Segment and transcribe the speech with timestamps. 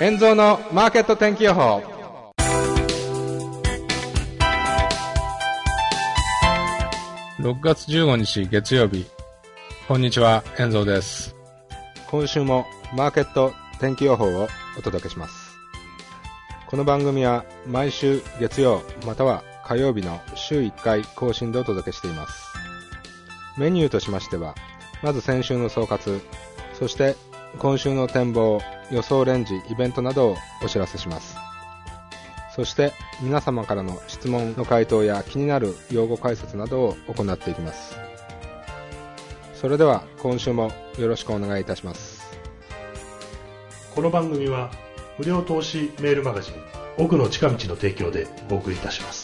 [0.00, 1.82] 遠蔵のマーケット天気予報。
[7.40, 9.06] 6月15日月曜日。
[9.88, 11.34] こんにちは遠蔵です。
[12.08, 12.64] 今週も
[12.94, 14.46] マーケット天気予報を
[14.78, 15.58] お届けします。
[16.68, 22.44] この番組は毎週月曜または火曜日の週1回更新でお届けしています。
[23.58, 24.54] メニューとしましては
[25.02, 26.20] まず先週の総括
[26.78, 27.16] そして
[27.58, 28.60] 今週の展望
[28.90, 31.36] 予想レンジイベントなどをお知らせします。
[32.54, 37.96] そして皆様からの質問の回答や気になる用語解説などを行っていきます。
[39.54, 42.18] それでは今週もよろしくお願いいたします。
[43.98, 44.70] この番組は
[45.18, 46.54] 無料投資メールマガジン
[46.98, 49.17] 奥の近道の提供でお送りいたします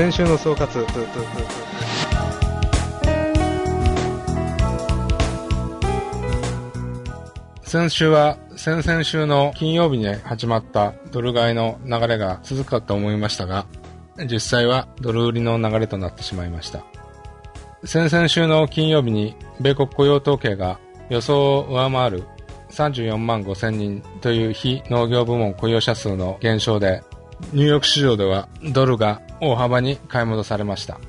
[0.00, 0.86] 先週の総括。
[7.62, 13.66] 先週は先々週の金曜日に始まったドル買いの流れが続くかと思いましたが
[14.24, 16.82] 実際はドル売りの流れとなってしまいました。
[17.84, 22.24] 先々週の金曜日に米国雇用統計が予想を上回る
[22.70, 27.02] 34万5千人という非農業部門雇用者数の減少で
[27.52, 31.00] ニューヨーク市場ではドルが大幅に買い戻されました。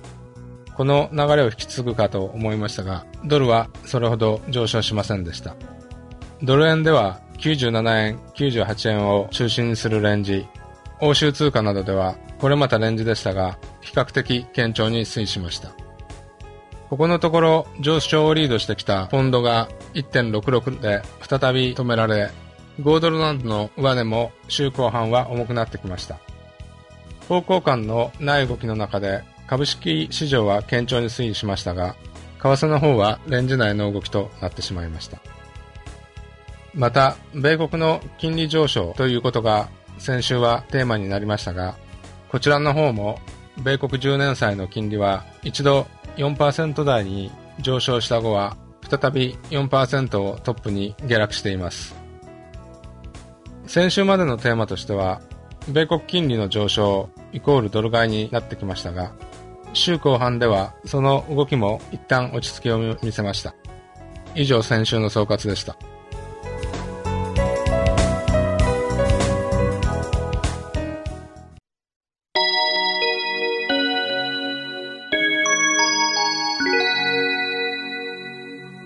[0.75, 5.55] この流れを引き継ぐかと思いましたが、ドルはそれほど上昇しませんでした。
[6.41, 10.47] ドル円では97円、98円を中心にするレンジ、
[10.99, 15.71] 欧州通貨などではこれまたレンジでしたが、比較的堅調に推移しました。
[16.89, 22.31] ここのところ上昇をリードしてきたポンドが1.66で再び止められ、
[22.79, 26.19] 5ドルランドの上値も週後半は重くなってきました。
[27.31, 31.95] 方向感のない動きの中で株式市場は堅調に推移しましたが、
[32.41, 35.17] 為替の方はレンジ内の動きとなってしまいました。
[36.73, 41.77] また、米国の金利上昇ということが先週はテーマになりましたが、
[42.27, 43.17] こちらの方も
[43.63, 45.87] 米国10年債の金利は一度
[46.17, 47.31] 4%台に
[47.61, 48.57] 上昇した後は
[48.89, 51.95] 再び4%をトップに下落しています。
[53.67, 55.21] 先週までのテーマとしては、
[55.69, 59.13] 米国金利の上昇イコールドル買いになってきましたが、
[59.73, 63.55] 週後半ではその動きも一旦落ち着きを見せました。
[64.35, 65.75] 以上先週の総括でした。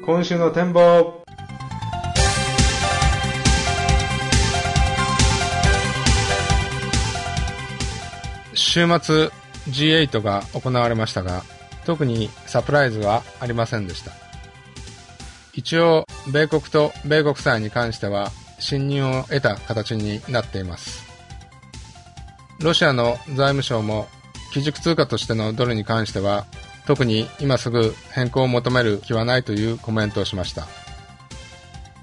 [0.05, 1.24] 今週の展望
[8.75, 9.29] 週末
[9.69, 11.43] G8 が行われましたが、
[11.85, 14.11] 特にサプライズはありませんでした。
[15.53, 21.05] 一応、米国と米国債に関しては、信任を得た形になっています。
[22.59, 24.09] ロシアの財務省も、
[24.51, 26.45] 基軸通貨としてのドルに関しては、
[26.85, 30.67] 特に今すぐ変更を求める気はないというコメントをしました。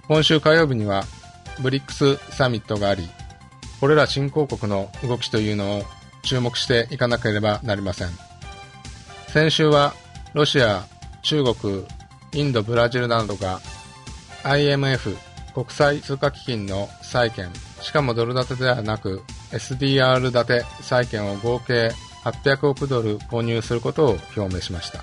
[0.09, 1.05] 今週火曜日には、
[1.61, 3.07] ブリックスサミットがあり、
[3.79, 5.85] これら新興国の動きというのを
[6.23, 8.09] 注目していかなければなりません。
[9.29, 9.95] 先週は
[10.35, 10.85] ロシア、
[11.23, 11.85] 中国、
[12.35, 13.61] インド、ブラジルなどが
[14.45, 15.17] IMF
[15.55, 17.51] 国際通貨基金の債券、
[17.81, 21.93] しかもドル建てではなく SDR 建て債券を合計
[22.25, 25.01] 800億ドル購入することを表明しました。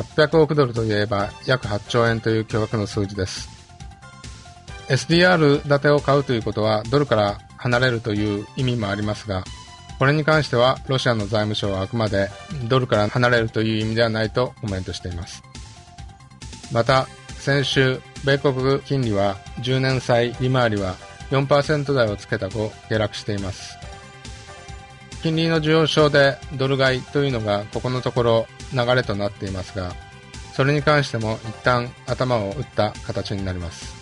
[0.00, 3.48] 800億ドルといえば約8兆円という巨額の数字です。
[4.88, 9.44] SDR 建てを買うということはドルから離れるという意味もありますが、
[9.98, 12.28] これに関してはロシアの財務省はあくまで
[12.68, 15.42] ドルから離れるという意味ではないとコメントしています。
[16.72, 17.06] また、
[17.38, 20.96] 先週、米国金利は10年債利回りは
[21.30, 23.78] 4%台をつけた後下落しています。
[25.22, 29.92] 金利の上昇でドル買いというのがここのところ流れとなっていますが、
[30.54, 33.94] それに関しても一旦頭を打った形になります。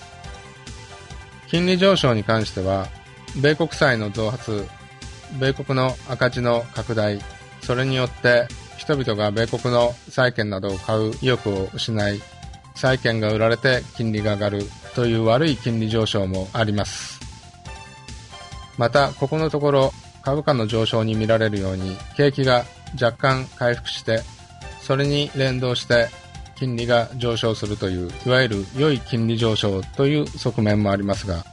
[1.49, 2.88] 金利上昇に関しては、
[3.37, 4.67] 米国債の増発、
[5.38, 7.20] 米国の赤字の拡大、
[7.62, 8.46] それによって
[8.76, 12.20] 人々が米国の債券などを買う意欲を失い、
[12.75, 14.62] 債券が売られて金利が上がる
[14.94, 17.20] という悪い金利上昇もあります。
[18.76, 19.92] また、ここのところ
[20.22, 22.64] 株価の上昇に見られるように景気が
[23.00, 24.22] 若干回復して、
[24.81, 26.08] それに連動して
[26.56, 31.44] 金利が上昇するという、いわゆる良い金利上昇という側面もありますが、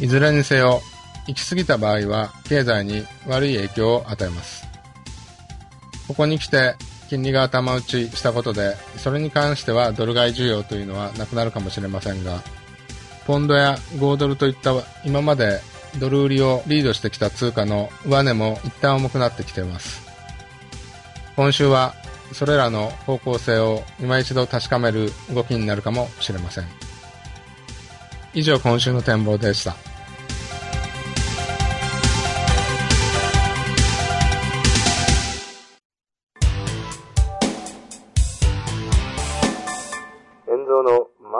[0.00, 0.80] いずれにせよ
[1.28, 4.66] 行き過ぎた場合は経済に悪い影響を与えます。
[6.08, 6.74] ここに来て
[7.08, 12.42] 金利が頭打ちしたことで、それに関してはドル買い需要というのはなくなるかもしれませんが、
[13.26, 14.72] ポンドや5ドルといった
[15.04, 15.60] 今まで
[15.98, 20.06] ドル売りをリードしてきた通貨の上値も一旦重くなってきています。
[21.36, 21.94] 今週は
[22.32, 26.64] それらの方向性を今一度確かめる動きになるかもしれません。
[28.34, 29.87] 以上今週の展望でした。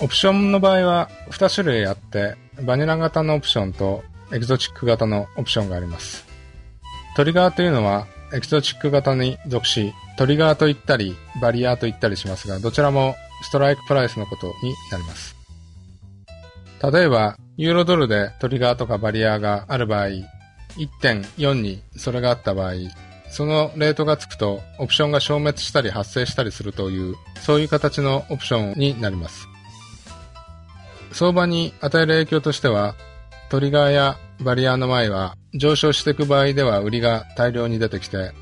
[0.00, 6.24] オプションの場合は2種類あって、バニラ型のオプションとエキゾチック型のオプションがあります。
[7.16, 15.36] トリガーというのはエキゾチック型に属し、トリガーと言ったり、バリアーと言ったりしますが、どちらも strike price のことになります。
[16.92, 20.06] 例えば、ユーロドルでトリガーとかバリアーがある場合、
[20.76, 22.74] 1.4にそれがあった場合、
[23.30, 29.48] そのレートがつくと、オプションが消滅したり発生したりするという、そういう形のオプションになります。
[31.12, 32.94] 相場に与える影響としては、
[33.48, 38.32] トリガーやバリアの前は上昇していく場合では売りが大量に出てきて、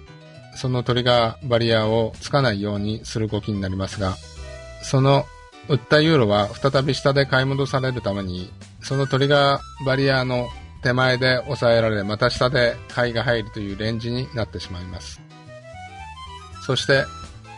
[0.56, 4.16] そのトリガー、バリアーをつかないようにする動きになりますが、
[4.82, 5.26] その
[5.68, 8.50] 売ったユーロは再び下で買い戻されるために、
[8.82, 10.48] そのトリガー、バリアの
[10.86, 15.20] 手前で抑えられ、また下で買いが入るというレンジになってしまいます。
[16.62, 17.04] そして、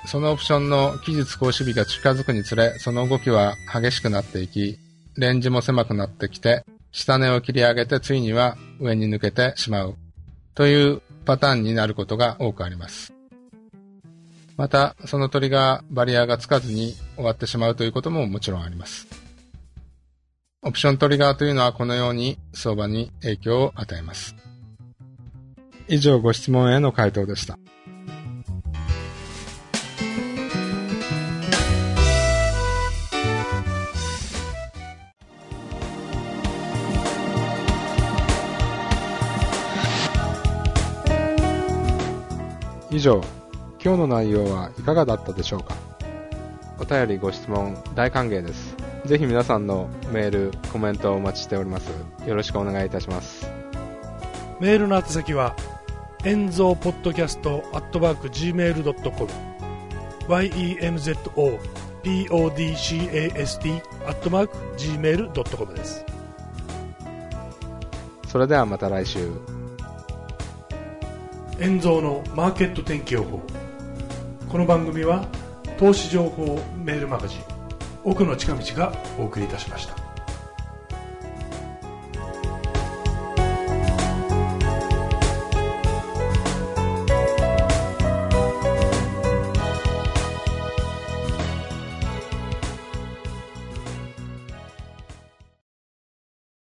[0.07, 4.79] そのオプションの期日行使日が近づくにつれ、その動きは激しくなっていき、
[5.19, 9.97] レンジも狭くなってきて、下値を切り上げてついには上に抜けてしまう
[10.55, 13.13] というパターンになることが多くあります。
[14.57, 19.28] また、その鳥がバリアがつかずに終わってしまうということももちろんあります。
[20.61, 24.35] オプショントリガーというのはこのように相場に影響を与えます。
[25.87, 27.57] 以上ご質問への回答でした。
[42.91, 43.23] 以上、
[43.81, 45.77] 今日の内容はいかがだったでしょうか？
[46.81, 48.68] お便りご質問大歓迎です。
[49.09, 51.89] ぜひ皆さんのメール、コメントをお待ちしております。
[52.27, 53.51] よろしくお願いいたします。
[54.61, 55.57] メールの宛先は、
[56.27, 59.31] エンゾーポッドキャストアットマーク Gmail.com
[60.29, 61.59] YENZO
[62.05, 66.05] podcast アットマーク Gmail.com です。
[68.27, 69.31] それではまた来週。
[71.59, 73.41] エンゾーのマーケット天気予報。
[74.51, 75.27] この番組は
[75.79, 77.48] 投資情報メールマガジン
[78.09, 80.18] 奥の近道がお送りいたしました。